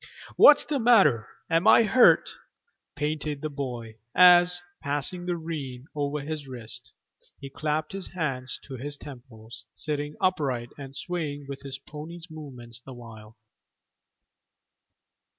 [0.35, 1.27] "What's the matter?
[1.47, 2.27] Am I hurt?"
[2.95, 6.91] panted the boy, as, passing the rein over his wrist,
[7.39, 12.79] he clapped his hands to his temples, sitting upright and swaying with his pony's movements
[12.83, 13.37] the while.